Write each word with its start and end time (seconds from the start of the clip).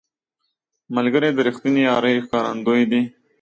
ملګری 0.95 1.29
د 1.33 1.39
رښتینې 1.47 1.81
یارۍ 1.87 2.15
ښکارندوی 2.25 2.81
دی 2.91 3.01